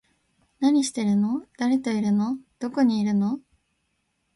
[0.59, 1.45] 何してるの？
[1.59, 2.39] 誰といるの？
[2.57, 3.39] どこにいるの？